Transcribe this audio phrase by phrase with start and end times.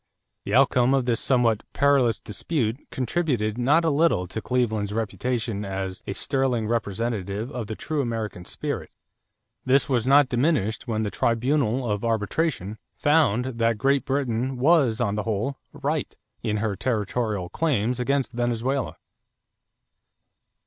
[0.45, 6.01] The outcome of this somewhat perilous dispute contributed not a little to Cleveland's reputation as
[6.07, 8.89] "a sterling representative of the true American spirit."
[9.63, 15.13] This was not diminished when the tribunal of arbitration found that Great Britain was on
[15.13, 18.97] the whole right in her territorial claims against Venezuela.